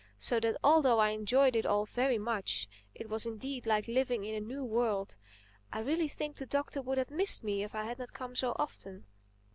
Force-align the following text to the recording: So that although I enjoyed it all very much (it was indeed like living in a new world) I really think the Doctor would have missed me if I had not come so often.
So 0.17 0.39
that 0.39 0.57
although 0.63 0.97
I 0.97 1.09
enjoyed 1.09 1.55
it 1.55 1.63
all 1.63 1.85
very 1.85 2.17
much 2.17 2.67
(it 2.95 3.07
was 3.07 3.27
indeed 3.27 3.67
like 3.67 3.87
living 3.87 4.23
in 4.25 4.33
a 4.33 4.39
new 4.41 4.65
world) 4.65 5.15
I 5.71 5.77
really 5.77 6.07
think 6.07 6.37
the 6.37 6.47
Doctor 6.47 6.81
would 6.81 6.97
have 6.97 7.11
missed 7.11 7.43
me 7.43 7.61
if 7.61 7.75
I 7.75 7.83
had 7.83 7.99
not 7.99 8.11
come 8.11 8.35
so 8.35 8.55
often. 8.57 9.05